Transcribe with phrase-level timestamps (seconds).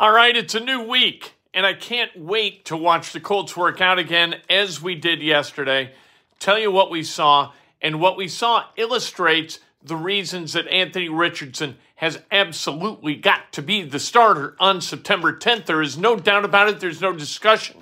[0.00, 3.82] All right, it's a new week, and I can't wait to watch the Colts work
[3.82, 5.92] out again as we did yesterday.
[6.38, 7.52] Tell you what we saw,
[7.82, 13.82] and what we saw illustrates the reasons that Anthony Richardson has absolutely got to be
[13.82, 15.66] the starter on September 10th.
[15.66, 17.76] There is no doubt about it, there's no discussion,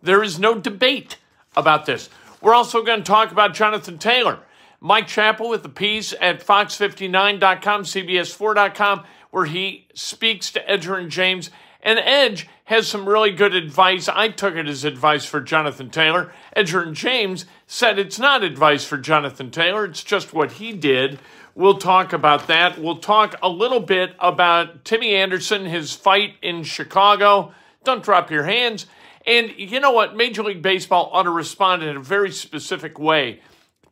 [0.00, 1.16] there is no debate
[1.56, 2.08] about this.
[2.40, 4.38] We're also going to talk about Jonathan Taylor.
[4.80, 11.50] Mike Chappell with the piece at fox59.com, CBS4.com, where he speaks to Edgerrin James
[11.84, 14.08] and Edge has some really good advice.
[14.08, 16.32] I took it as advice for Jonathan Taylor.
[16.56, 21.20] Edgerrin James said it's not advice for Jonathan Taylor, it's just what he did.
[21.54, 22.80] We'll talk about that.
[22.80, 27.52] We'll talk a little bit about Timmy Anderson, his fight in Chicago.
[27.84, 28.86] Don't drop your hands.
[29.24, 30.16] And you know what?
[30.16, 33.40] Major League Baseball ought to respond in a very specific way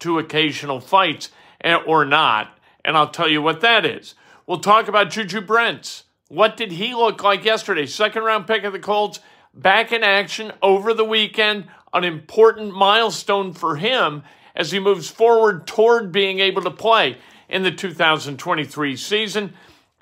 [0.00, 1.30] to occasional fights
[1.62, 2.58] eh, or not.
[2.84, 4.16] And I'll tell you what that is.
[4.44, 6.02] We'll talk about Juju Brents.
[6.32, 7.84] What did he look like yesterday?
[7.84, 9.20] Second round pick of the Colts,
[9.52, 14.22] back in action over the weekend, an important milestone for him
[14.56, 17.18] as he moves forward toward being able to play
[17.50, 19.52] in the 2023 season.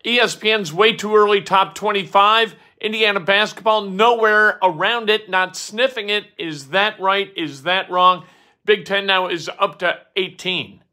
[0.04, 2.54] ESPN's way too early top 25.
[2.80, 6.26] Indiana basketball, nowhere around it, not sniffing it.
[6.38, 7.32] Is that right?
[7.36, 8.24] Is that wrong?
[8.64, 10.84] Big Ten now is up to 18.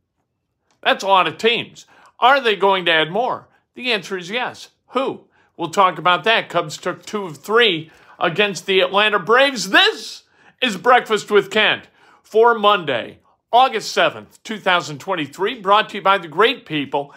[0.82, 1.86] That's a lot of teams.
[2.20, 3.48] Are they going to add more?
[3.76, 4.70] The answer is yes.
[4.98, 5.26] Who?
[5.56, 6.50] We'll talk about that.
[6.50, 9.70] Cubs took two of three against the Atlanta Braves.
[9.70, 10.24] This
[10.60, 11.88] is Breakfast with Kent
[12.24, 13.20] for Monday,
[13.54, 17.14] August 7th, 2023, brought to you by the great people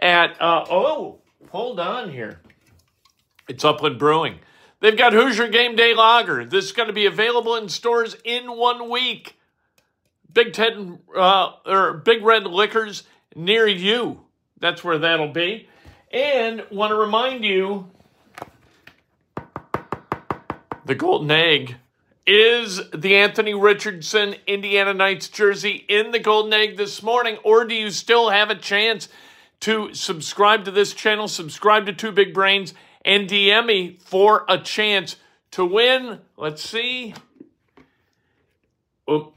[0.00, 1.20] at, uh, oh,
[1.50, 2.40] hold on here.
[3.48, 4.40] It's Upland Brewing.
[4.80, 6.44] They've got Hoosier Game Day Lager.
[6.44, 9.36] This is going to be available in stores in one week.
[10.32, 13.04] Big Ten uh, or Big Red Liquors
[13.36, 14.22] near you.
[14.58, 15.68] That's where that'll be.
[16.10, 17.88] And want to remind you
[20.84, 21.76] the golden egg
[22.26, 27.74] is the Anthony Richardson Indiana Nights jersey in the golden egg this morning, or do
[27.74, 29.08] you still have a chance
[29.60, 34.58] to subscribe to this channel, subscribe to Two Big Brains, and DM me for a
[34.58, 35.14] chance
[35.52, 36.18] to win?
[36.36, 37.14] Let's see.
[39.08, 39.32] Oop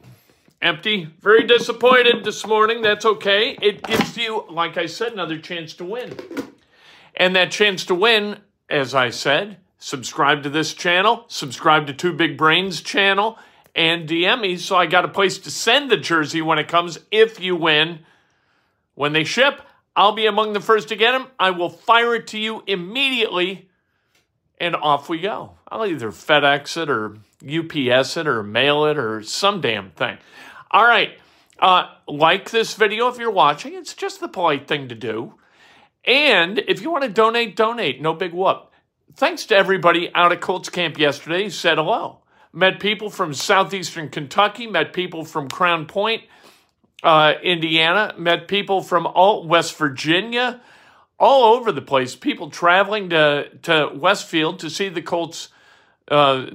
[0.59, 1.09] empty.
[1.19, 2.81] Very disappointed this morning.
[2.81, 3.57] That's okay.
[3.61, 6.17] It gives you, like I said, another chance to win.
[7.15, 8.37] And that chance to win,
[8.69, 13.37] as I said, subscribe to this channel, subscribe to Two Big Brains channel,
[13.75, 16.99] and DM me so I got a place to send the jersey when it comes
[17.11, 17.99] if you win.
[18.95, 19.61] When they ship,
[19.95, 21.27] I'll be among the first to get them.
[21.39, 23.69] I will fire it to you immediately,
[24.59, 25.53] and off we go.
[25.67, 30.17] I'll either FedEx it or UPS it or mail it or some damn thing.
[30.71, 31.17] All right.
[31.59, 33.73] Uh, like this video if you're watching.
[33.73, 35.35] It's just the polite thing to do.
[36.05, 38.01] And if you want to donate, donate.
[38.01, 38.71] No big whoop.
[39.15, 42.19] Thanks to everybody out at Colts camp yesterday said hello.
[42.51, 46.23] Met people from southeastern Kentucky, met people from Crown Point,
[47.03, 50.61] uh, Indiana, met people from all West Virginia,
[51.19, 52.15] all over the place.
[52.15, 55.49] People traveling to, to Westfield to see the Colts
[56.09, 56.47] uh,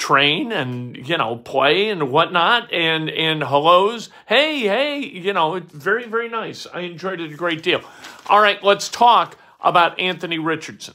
[0.00, 4.08] train and you know play and whatnot and and hellos.
[4.26, 6.66] Hey hey you know very very nice.
[6.72, 7.82] I enjoyed it a great deal.
[8.26, 10.94] All right let's talk about anthony richardson.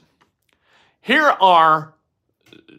[0.99, 1.93] Here are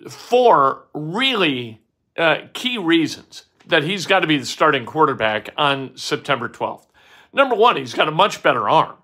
[0.09, 1.81] four really
[2.17, 6.87] uh, key reasons that he's got to be the starting quarterback on september 12th
[7.33, 8.97] number one he's got a much better arm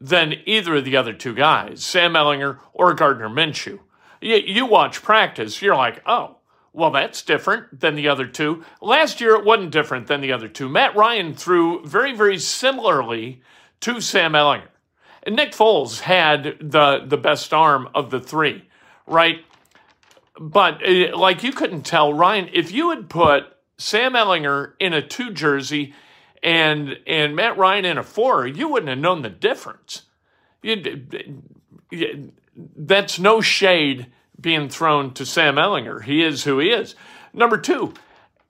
[0.00, 3.80] than either of the other two guys sam ehlinger or gardner minshew
[4.22, 6.36] you, you watch practice, you're like, oh,
[6.72, 8.64] well, that's different than the other two.
[8.80, 10.68] Last year, it wasn't different than the other two.
[10.68, 13.42] Matt Ryan threw very, very similarly
[13.80, 14.68] to Sam Ehlinger.
[15.24, 18.64] And Nick Foles had the the best arm of the three,
[19.06, 19.44] right?
[20.40, 23.44] But uh, like you couldn't tell Ryan if you had put
[23.78, 25.94] Sam Ehlinger in a two jersey
[26.42, 30.02] and and Matt Ryan in a four, you wouldn't have known the difference.
[30.62, 30.82] You,
[32.54, 34.08] that's no shade
[34.40, 36.02] being thrown to Sam Ehlinger.
[36.02, 36.94] He is who he is.
[37.32, 37.94] Number two,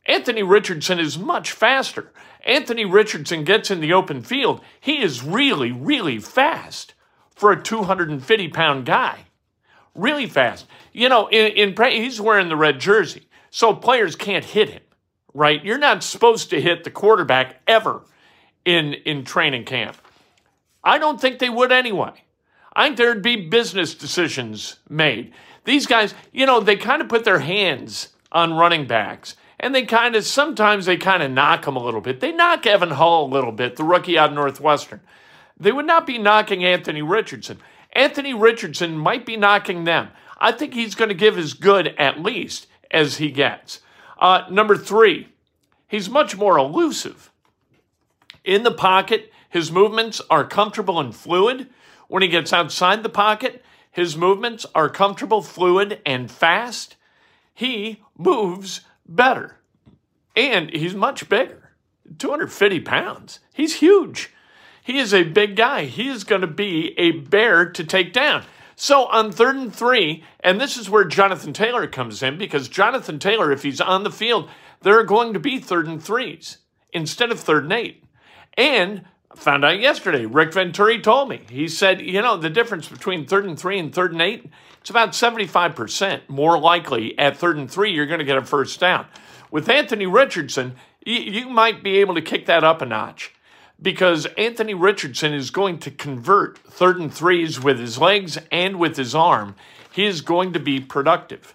[0.06, 2.12] Anthony Richardson is much faster.
[2.44, 4.60] Anthony Richardson gets in the open field.
[4.80, 6.94] He is really, really fast
[7.34, 9.26] for a 250 pound guy.
[9.94, 10.66] Really fast.
[10.92, 14.82] You know, in, in he's wearing the red jersey, so players can't hit him,
[15.34, 15.62] right?
[15.64, 18.02] You're not supposed to hit the quarterback ever
[18.64, 19.96] in in training camp.
[20.82, 22.12] I don't think they would anyway.
[22.74, 25.32] I think there'd be business decisions made.
[25.64, 29.84] These guys, you know, they kind of put their hands on running backs and they
[29.84, 32.20] kind of sometimes they kind of knock them a little bit.
[32.20, 35.00] They knock Evan Hull a little bit, the rookie out of Northwestern.
[35.58, 37.60] They would not be knocking Anthony Richardson.
[37.92, 40.08] Anthony Richardson might be knocking them.
[40.38, 43.80] I think he's going to give as good at least as he gets.
[44.18, 45.28] Uh, number three,
[45.86, 47.30] he's much more elusive.
[48.44, 51.68] In the pocket, his movements are comfortable and fluid.
[52.12, 56.96] When he gets outside the pocket, his movements are comfortable, fluid, and fast.
[57.54, 59.56] He moves better.
[60.36, 61.70] And he's much bigger
[62.18, 63.40] 250 pounds.
[63.54, 64.30] He's huge.
[64.82, 65.86] He is a big guy.
[65.86, 68.44] He is going to be a bear to take down.
[68.76, 73.18] So on third and three, and this is where Jonathan Taylor comes in because Jonathan
[73.18, 74.50] Taylor, if he's on the field,
[74.82, 76.58] there are going to be third and threes
[76.92, 78.04] instead of third and eight.
[78.58, 79.06] And
[79.36, 81.40] found out yesterday, Rick Venturi told me.
[81.48, 84.46] He said, you know, the difference between third and three and third and eight,
[84.80, 88.80] it's about 75% more likely at third and three, you're going to get a first
[88.80, 89.06] down.
[89.50, 93.34] With Anthony Richardson, you, you might be able to kick that up a notch
[93.80, 98.96] because Anthony Richardson is going to convert third and threes with his legs and with
[98.96, 99.56] his arm.
[99.92, 101.54] He is going to be productive.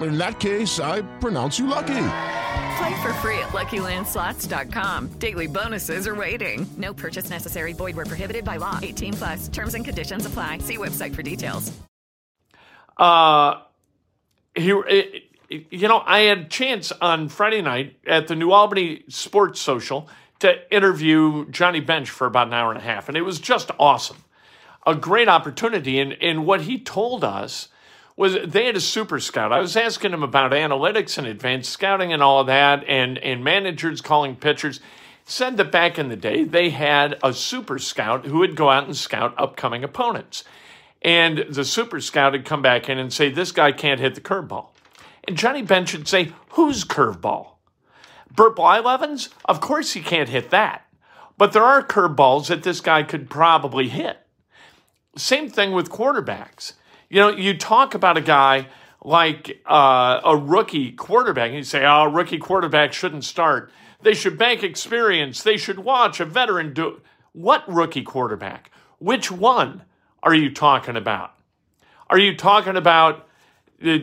[0.00, 2.08] In that case, I pronounce you lucky.
[2.76, 5.12] Play for free at LuckyLandSlots.com.
[5.18, 6.66] Daily bonuses are waiting.
[6.76, 7.72] No purchase necessary.
[7.72, 8.78] Void where prohibited by law.
[8.82, 9.48] 18 plus.
[9.48, 10.58] Terms and conditions apply.
[10.58, 11.72] See website for details.
[12.98, 13.60] Uh,
[14.54, 14.72] he,
[15.48, 20.08] you know, I had a chance on Friday night at the New Albany Sports Social
[20.40, 23.70] to interview Johnny Bench for about an hour and a half, and it was just
[23.78, 24.18] awesome.
[24.86, 27.68] A great opportunity, and and what he told us
[28.16, 29.52] was they had a super scout.
[29.52, 33.44] I was asking him about analytics and advanced scouting and all of that, and, and
[33.44, 34.80] managers calling pitchers.
[35.28, 38.84] Said that back in the day, they had a super scout who would go out
[38.84, 40.44] and scout upcoming opponents.
[41.02, 44.20] And the super scout would come back in and say, This guy can't hit the
[44.20, 44.68] curveball.
[45.24, 47.50] And Johnny Bench would say, Whose curveball?
[48.34, 49.30] Bert Blyleven's?
[49.44, 50.86] Of course he can't hit that.
[51.36, 54.18] But there are curveballs that this guy could probably hit.
[55.16, 56.74] Same thing with quarterbacks.
[57.08, 58.68] You know, you talk about a guy
[59.02, 63.70] like uh, a rookie quarterback, and you say, oh, rookie quarterback shouldn't start.
[64.02, 65.42] They should bank experience.
[65.42, 67.00] They should watch a veteran do.
[67.32, 68.70] What rookie quarterback?
[68.98, 69.82] Which one
[70.22, 71.34] are you talking about?
[72.08, 73.28] Are you talking about
[73.84, 73.98] uh,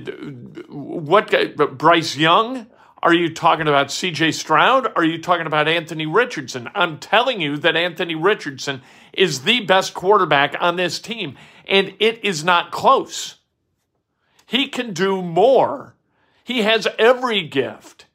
[0.70, 2.68] what Bryce Young?
[3.04, 4.94] Are you talking about CJ Stroud?
[4.96, 6.70] Are you talking about Anthony Richardson?
[6.74, 8.82] I'm telling you that Anthony Richardson
[9.12, 13.36] is the best quarterback on this team and it is not close.
[14.46, 15.96] He can do more.
[16.46, 18.06] He has every gift.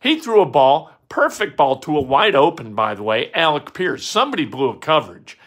[0.00, 4.06] He threw a ball perfect ball to a wide open, by the way, Alec Pierce.
[4.06, 5.38] Somebody blew a coverage.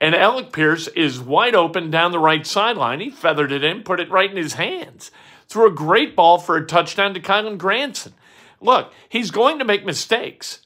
[0.00, 3.00] And Alec Pierce is wide open down the right sideline.
[3.00, 5.10] He feathered it in, put it right in his hands.
[5.48, 8.12] Threw a great ball for a touchdown to Kylen Granson.
[8.60, 10.60] Look, he's going to make mistakes.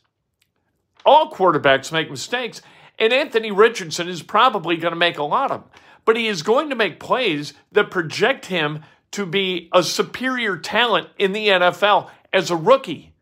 [1.04, 2.62] All quarterbacks make mistakes,
[2.98, 5.70] and Anthony Richardson is probably going to make a lot of them.
[6.04, 8.82] But he is going to make plays that project him
[9.12, 13.12] to be a superior talent in the NFL as a rookie.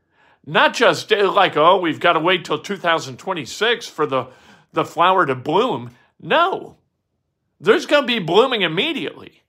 [0.44, 4.28] Not just uh, like, oh, we've got to wait till 2026 for the,
[4.72, 5.90] the flower to bloom.
[6.20, 6.76] No,
[7.60, 9.42] there's going to be blooming immediately.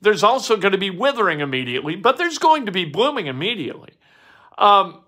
[0.00, 3.90] There's also going to be withering immediately, but there's going to be blooming immediately.
[4.58, 5.00] Um,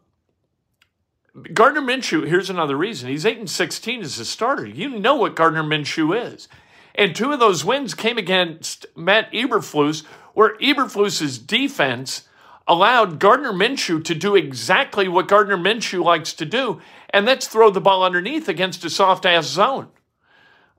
[1.53, 3.09] Gardner Minshew, here's another reason.
[3.09, 4.67] He's 8 and 16 as a starter.
[4.67, 6.49] You know what Gardner Minshew is.
[6.95, 12.29] And two of those wins came against Matt Eberflus, where Eberflus's defense
[12.67, 17.71] allowed Gardner Minshew to do exactly what Gardner Minshew likes to do, and that's throw
[17.71, 19.89] the ball underneath against a soft ass zone.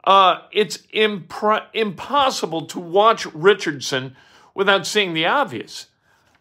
[0.03, 4.15] Uh, it's impossible to watch Richardson
[4.53, 5.87] without seeing the obvious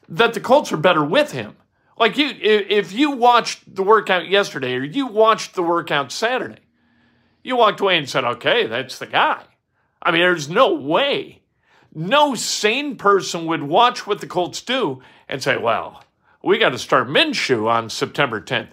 [0.08, 1.56] that the Colts are better with him.
[1.96, 6.60] Like you, if you watched the workout yesterday or you watched the workout Saturday,
[7.42, 9.42] you walked away and said, okay, that's the guy.
[10.02, 11.42] I mean, there's no way.
[11.94, 16.02] No sane person would watch what the Colts do and say, well,
[16.42, 18.70] we got to start Minshew on September 10th.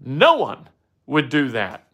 [0.00, 0.68] No one
[1.06, 1.86] would do that.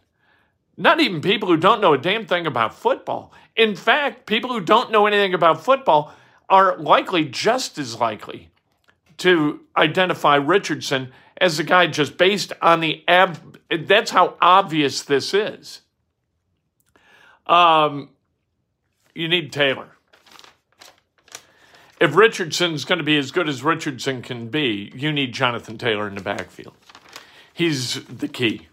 [0.76, 3.32] Not even people who don't know a damn thing about football.
[3.56, 6.14] In fact, people who don't know anything about football
[6.48, 8.50] are likely just as likely
[9.18, 13.58] to identify Richardson as a guy just based on the ab.
[13.70, 15.82] That's how obvious this is.
[17.46, 18.10] Um,
[19.14, 19.88] you need Taylor.
[22.00, 26.06] If Richardson's going to be as good as Richardson can be, you need Jonathan Taylor
[26.06, 26.74] in the backfield.
[27.52, 28.68] He's the key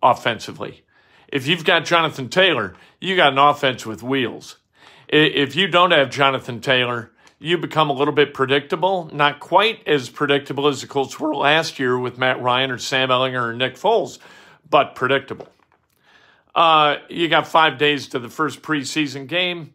[0.00, 0.84] offensively.
[1.26, 4.58] If you've got Jonathan Taylor, you got an offense with wheels.
[5.08, 7.11] If you don't have Jonathan Taylor,
[7.42, 9.10] you become a little bit predictable.
[9.12, 13.08] Not quite as predictable as the Colts were last year with Matt Ryan or Sam
[13.08, 14.18] Ehlinger or Nick Foles,
[14.68, 15.48] but predictable.
[16.54, 19.74] Uh, you got five days to the first preseason game.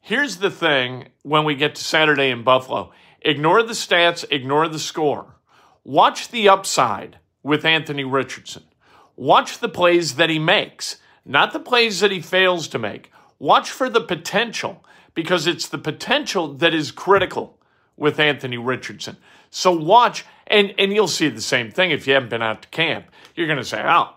[0.00, 4.78] Here's the thing when we get to Saturday in Buffalo ignore the stats, ignore the
[4.78, 5.36] score.
[5.84, 8.64] Watch the upside with Anthony Richardson.
[9.16, 13.10] Watch the plays that he makes, not the plays that he fails to make.
[13.38, 14.84] Watch for the potential
[15.16, 17.58] because it's the potential that is critical
[17.96, 19.16] with Anthony Richardson.
[19.50, 22.68] So watch, and, and you'll see the same thing if you haven't been out to
[22.68, 23.06] camp.
[23.34, 24.14] You're going to say, oh,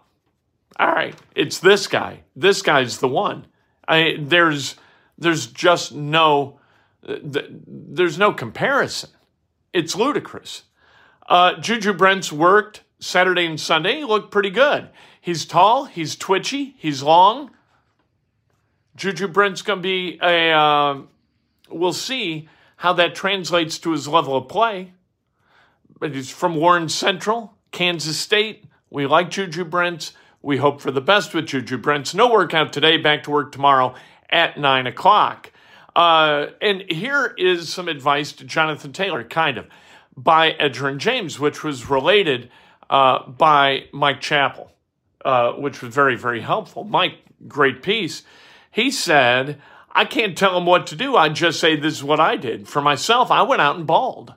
[0.77, 2.23] all right, it's this guy.
[2.35, 3.47] This guy's the one.
[3.87, 4.75] I, there's,
[5.17, 6.59] there's just no,
[7.01, 9.11] there's no comparison.
[9.71, 10.63] It's ludicrous.
[11.27, 13.97] Uh, Juju Brents worked Saturday and Sunday.
[13.97, 14.89] He looked pretty good.
[15.21, 17.51] He's tall, he's twitchy, he's long.
[18.99, 20.51] Juju Brent's going to be a.
[20.51, 21.01] Uh,
[21.69, 24.91] we'll see how that translates to his level of play.
[25.99, 28.65] But he's from Warren Central, Kansas State.
[28.89, 30.11] We like Juju Brents.
[30.41, 32.13] We hope for the best with Juju Brents.
[32.13, 33.95] No workout today, back to work tomorrow
[34.29, 35.51] at 9 o'clock.
[35.95, 39.67] Uh, and here is some advice to Jonathan Taylor, kind of,
[40.15, 42.49] by Edgerrin James, which was related
[42.89, 44.71] uh, by Mike Chappell,
[45.23, 46.83] uh, which was very, very helpful.
[46.83, 47.15] Mike,
[47.47, 48.23] great piece.
[48.71, 49.59] He said,
[49.91, 51.15] I can't tell him what to do.
[51.15, 52.67] I just say this is what I did.
[52.67, 54.33] For myself, I went out and balled.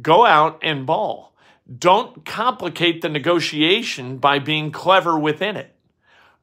[0.00, 1.34] Go out and ball.
[1.78, 5.74] Don't complicate the negotiation by being clever within it.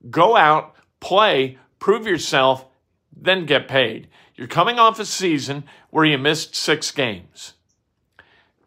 [0.09, 2.65] Go out, play, prove yourself,
[3.15, 4.09] then get paid.
[4.35, 7.53] You're coming off a season where you missed six games.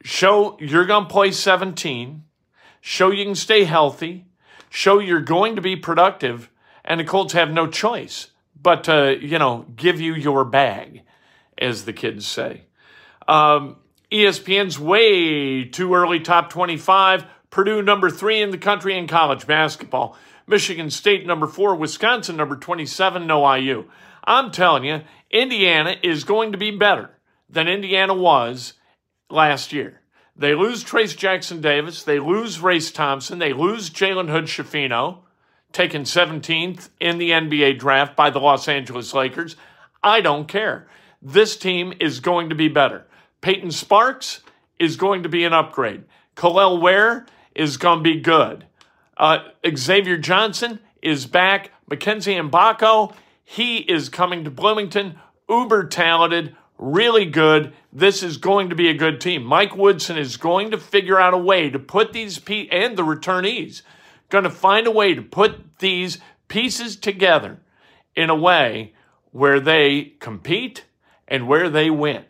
[0.02, 2.25] Show you're going to play 17.
[2.80, 4.25] Show you can stay healthy.
[4.70, 6.48] Show you're going to be productive.
[6.84, 8.28] And the Colts have no choice
[8.66, 8.88] but
[9.23, 11.02] you know, give you your bag,
[11.56, 12.62] as the kids say.
[13.28, 13.76] Um,
[14.11, 17.26] ESPN's way too early top 25.
[17.49, 20.16] Purdue number three in the country in college basketball.
[20.49, 21.76] Michigan State number four.
[21.76, 23.25] Wisconsin number 27.
[23.25, 23.85] No IU.
[24.25, 27.11] I'm telling you, Indiana is going to be better
[27.49, 28.73] than Indiana was
[29.30, 30.00] last year.
[30.35, 32.02] They lose Trayce Jackson Davis.
[32.02, 33.38] They lose Race Thompson.
[33.38, 35.18] They lose Jalen Hood Schifino
[35.76, 39.56] taken 17th in the NBA draft by the Los Angeles Lakers.
[40.02, 40.88] I don't care.
[41.21, 43.04] This team is going to be better.
[43.42, 44.40] Payton Sparks
[44.78, 46.04] is going to be an upgrade.
[46.35, 48.64] Kel'el Ware is going to be good.
[49.18, 49.40] Uh,
[49.76, 51.73] Xavier Johnson is back.
[51.90, 53.14] Mackenzie Mgbako,
[53.45, 55.18] he is coming to Bloomington.
[55.47, 57.75] Uber talented, really good.
[57.92, 59.45] This is going to be a good team.
[59.45, 63.04] Mike Woodson is going to figure out a way to put these pe- and the
[63.04, 63.83] returnees
[64.28, 66.18] going to find a way to put these
[66.49, 67.59] pieces together
[68.14, 68.95] in a way
[69.30, 70.85] where they compete
[71.28, 72.25] and where they win.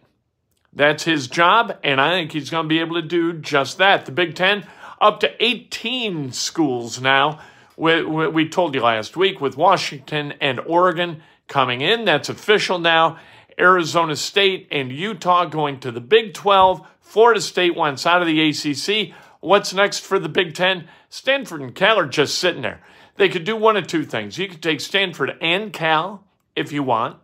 [0.72, 4.04] That's his job, and I think he's going to be able to do just that.
[4.04, 4.66] The Big Ten,
[5.00, 7.40] up to 18 schools now.
[7.78, 12.06] We, we, told you last week with Washington and Oregon coming in.
[12.06, 13.18] That's official now.
[13.58, 16.86] Arizona State and Utah going to the Big 12.
[17.00, 19.14] Florida State wants out of the ACC.
[19.46, 20.88] What's next for the Big Ten?
[21.08, 22.80] Stanford and Cal are just sitting there.
[23.14, 24.38] They could do one of two things.
[24.38, 26.24] You could take Stanford and Cal
[26.56, 27.18] if you want,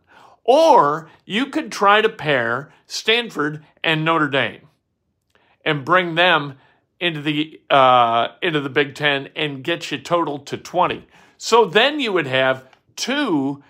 [0.45, 4.69] or you could try to pair Stanford and Notre Dame
[5.65, 6.59] and bring them
[7.01, 11.09] into the uh, into the Big Ten and get you total to 20.
[11.39, 13.65] So then you would have two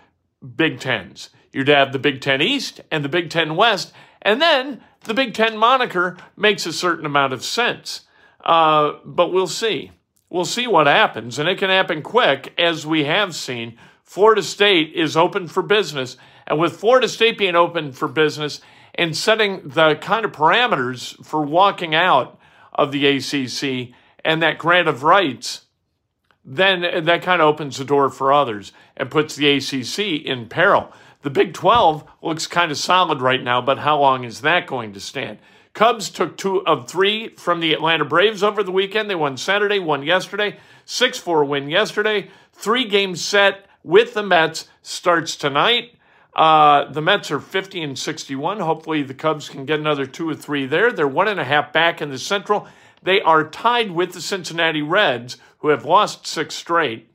[0.55, 1.31] Big Tens.
[1.51, 3.91] You'd have the Big Ten East and the Big Ten West,
[4.21, 8.01] and then the Big Ten moniker makes a certain amount of sense.
[8.43, 9.91] Uh, but we'll see.
[10.29, 13.77] We'll see what happens, and it can happen quick, as we have seen.
[14.03, 18.59] Florida State is open for business, and with Florida State being open for business
[18.95, 22.39] and setting the kind of parameters for walking out
[22.73, 23.93] of the ACC
[24.25, 25.65] and that grant of rights,
[26.45, 30.91] then that kind of opens the door for others and puts the ACC in peril.
[31.21, 34.93] The Big 12 looks kind of solid right now, but how long is that going
[34.93, 35.39] to stand?
[35.73, 39.09] Cubs took two of three from the Atlanta Braves over the weekend.
[39.09, 42.29] They won Saturday, won yesterday, 6 4 win yesterday.
[42.53, 45.95] Three game set with the Mets starts tonight.
[46.35, 48.59] Uh, the Mets are 50 and 61.
[48.59, 50.91] Hopefully, the Cubs can get another two or three there.
[50.91, 52.67] They're one and a half back in the Central.
[53.01, 57.09] They are tied with the Cincinnati Reds, who have lost six straight.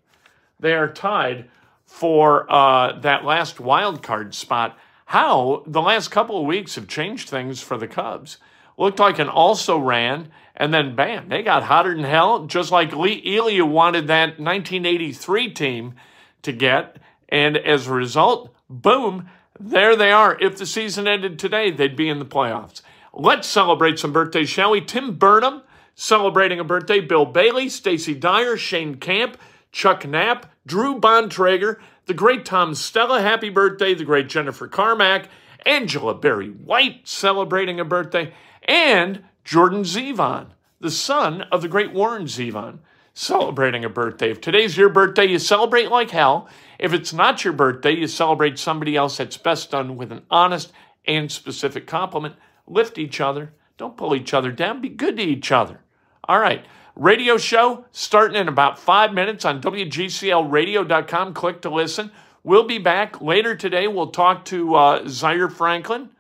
[0.60, 1.48] They are tied
[1.84, 4.76] for uh, that last wild card spot.
[5.08, 8.36] How the last couple of weeks have changed things for the Cubs.
[8.76, 12.94] Looked like an also ran, and then bam, they got hotter than hell, just like
[12.94, 15.94] Lee Elia wanted that 1983 team
[16.42, 16.98] to get.
[17.30, 20.37] And as a result, boom, there they are.
[20.42, 22.83] If the season ended today, they'd be in the playoffs.
[23.14, 24.83] Let's celebrate some birthdays, shall we?
[24.83, 25.62] Tim Burnham
[25.94, 27.00] celebrating a birthday.
[27.00, 29.38] Bill Bailey, Stacy Dyer, Shane Camp,
[29.72, 31.78] Chuck Knapp, Drew Bontrager,
[32.09, 35.29] the great Tom Stella, happy birthday, the great Jennifer Carmack,
[35.66, 38.33] Angela Berry White celebrating a birthday,
[38.66, 40.47] and Jordan Zevon,
[40.81, 42.79] the son of the great Warren Zevon,
[43.12, 44.31] celebrating a birthday.
[44.31, 46.49] If today's your birthday, you celebrate like hell.
[46.79, 50.73] If it's not your birthday, you celebrate somebody else that's best done with an honest
[51.07, 52.37] and specific compliment.
[52.66, 53.53] Lift each other.
[53.77, 54.81] Don't pull each other down.
[54.81, 55.81] Be good to each other.
[56.25, 56.64] All right.
[56.98, 61.32] Radio show starting in about five minutes on WGCLradio.com.
[61.32, 62.11] Click to listen.
[62.42, 63.87] We'll be back later today.
[63.87, 66.11] We'll talk to uh, Zaire Franklin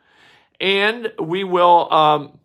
[0.60, 2.38] and we will um,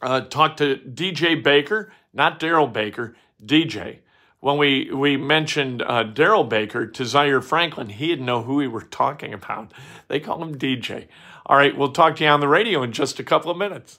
[0.00, 3.98] uh, talk to DJ Baker, not Daryl Baker, DJ.
[4.38, 8.68] When we, we mentioned uh, Daryl Baker to Zaire Franklin, he didn't know who we
[8.68, 9.72] were talking about.
[10.06, 11.08] They call him DJ.
[11.46, 13.98] All right, we'll talk to you on the radio in just a couple of minutes.